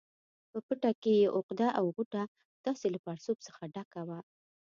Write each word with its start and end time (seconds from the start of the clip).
په 0.51 0.59
پټه 0.65 0.91
کې 1.01 1.13
یې 1.19 1.27
عقده 1.37 1.67
او 1.79 1.85
غوټه 1.95 2.23
داسې 2.65 2.85
له 2.93 2.99
پړسوب 3.03 3.37
څخه 3.47 3.63
ډکه 3.73 4.01
وه. 4.07 4.19